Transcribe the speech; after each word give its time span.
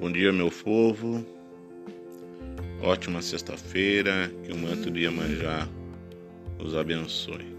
Bom 0.00 0.10
dia, 0.10 0.32
meu 0.32 0.50
povo. 0.50 1.22
Ótima 2.80 3.20
sexta-feira. 3.20 4.32
Que 4.42 4.50
o 4.50 4.56
manto 4.56 4.90
de 4.90 5.00
Iemanjá 5.00 5.68
os 6.58 6.74
abençoe. 6.74 7.54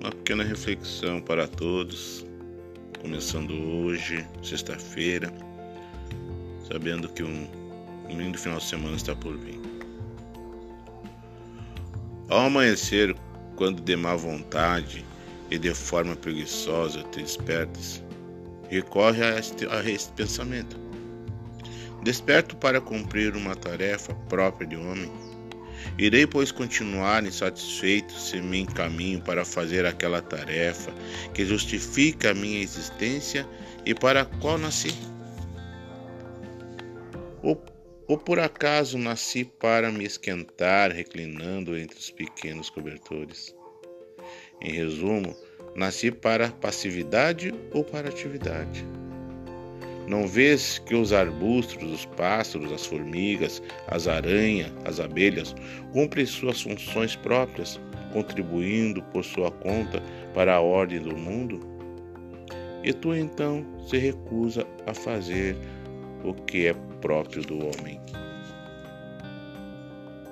Uma 0.00 0.12
pequena 0.12 0.44
reflexão 0.44 1.20
para 1.20 1.48
todos, 1.48 2.24
começando 3.00 3.52
hoje, 3.52 4.24
sexta-feira, 4.44 5.28
sabendo 6.70 7.08
que 7.08 7.24
um, 7.24 7.48
lindo 8.08 8.38
final 8.38 8.58
de 8.58 8.64
semana 8.66 8.94
está 8.94 9.16
por 9.16 9.36
vir. 9.38 9.58
Ao 12.28 12.46
amanhecer, 12.46 13.12
quando 13.56 13.82
de 13.82 13.96
má 13.96 14.14
vontade 14.14 15.04
e 15.50 15.58
de 15.58 15.74
forma 15.74 16.14
preguiçosa 16.14 17.02
te 17.10 17.20
despertas, 17.22 18.04
recorre 18.72 19.22
a 19.22 19.38
este, 19.38 19.66
a 19.66 19.82
este 19.88 20.12
pensamento. 20.14 20.80
Desperto 22.02 22.56
para 22.56 22.80
cumprir 22.80 23.36
uma 23.36 23.54
tarefa 23.54 24.14
própria 24.28 24.66
de 24.66 24.76
homem. 24.76 25.12
Irei, 25.98 26.26
pois, 26.26 26.50
continuar 26.50 27.24
insatisfeito 27.24 28.12
se 28.14 28.40
me 28.40 28.60
encaminho 28.60 29.20
para 29.20 29.44
fazer 29.44 29.84
aquela 29.84 30.22
tarefa 30.22 30.90
que 31.34 31.44
justifica 31.44 32.30
a 32.30 32.34
minha 32.34 32.62
existência 32.62 33.46
e 33.84 33.94
para 33.94 34.22
a 34.22 34.24
qual 34.24 34.56
nasci. 34.56 34.94
Ou, 37.42 37.62
ou 38.08 38.16
por 38.16 38.38
acaso 38.38 38.96
nasci 38.96 39.44
para 39.44 39.92
me 39.92 40.04
esquentar 40.04 40.90
reclinando 40.92 41.76
entre 41.76 41.98
os 41.98 42.10
pequenos 42.10 42.70
cobertores? 42.70 43.54
Em 44.60 44.72
resumo, 44.72 45.36
Nasci 45.74 46.10
para 46.10 46.50
passividade 46.50 47.54
ou 47.72 47.82
para 47.82 48.08
atividade? 48.08 48.84
Não 50.06 50.26
vês 50.26 50.78
que 50.78 50.94
os 50.94 51.14
arbustos, 51.14 51.90
os 51.90 52.04
pássaros, 52.04 52.70
as 52.70 52.84
formigas, 52.84 53.62
as 53.86 54.06
aranhas, 54.06 54.70
as 54.84 55.00
abelhas 55.00 55.54
cumprem 55.92 56.26
suas 56.26 56.60
funções 56.60 57.16
próprias, 57.16 57.80
contribuindo 58.12 59.02
por 59.04 59.24
sua 59.24 59.50
conta 59.50 60.02
para 60.34 60.56
a 60.56 60.60
ordem 60.60 61.00
do 61.00 61.16
mundo? 61.16 61.60
E 62.84 62.92
tu 62.92 63.14
então 63.14 63.64
se 63.88 63.96
recusa 63.96 64.66
a 64.86 64.92
fazer 64.92 65.56
o 66.22 66.34
que 66.34 66.66
é 66.66 66.74
próprio 67.00 67.42
do 67.42 67.58
homem. 67.58 67.98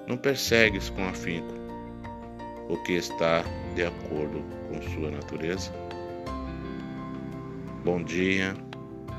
Não 0.07 0.19
persegues 0.19 0.91
com 0.91 1.05
afinco 1.05 1.61
o 2.71 2.77
que 2.85 2.93
está 2.93 3.45
de 3.75 3.85
acordo 3.85 4.45
com 4.69 4.81
sua 4.93 5.11
natureza. 5.11 5.73
Bom 7.85 8.03
dia, 8.03 8.55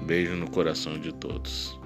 beijo 0.03 0.35
no 0.35 0.49
coração 0.49 0.97
de 0.97 1.11
todos. 1.11 1.80